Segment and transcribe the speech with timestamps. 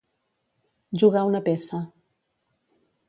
[1.03, 1.83] Jugar una peça.